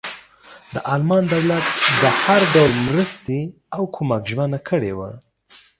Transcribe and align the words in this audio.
د 0.73 0.75
المان 0.93 1.23
دولت 1.33 1.65
د 2.01 2.03
هر 2.23 2.41
ډول 2.53 2.71
مرستې 2.87 3.39
او 3.75 3.81
کمک 3.95 4.21
ژمنه 4.31 4.59
کړې 4.69 4.93
وه. 4.97 5.11